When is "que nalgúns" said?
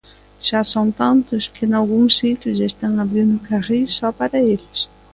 1.55-2.13